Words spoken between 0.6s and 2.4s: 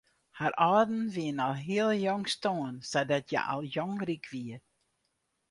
âlden wiene al hiel jong